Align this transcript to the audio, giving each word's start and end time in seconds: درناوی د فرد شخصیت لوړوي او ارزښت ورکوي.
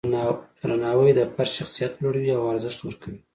درناوی 0.61 1.11
د 1.15 1.21
فرد 1.33 1.51
شخصیت 1.59 1.93
لوړوي 2.01 2.31
او 2.37 2.43
ارزښت 2.53 2.79
ورکوي. 2.83 3.19